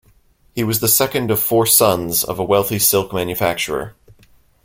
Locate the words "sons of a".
1.67-2.43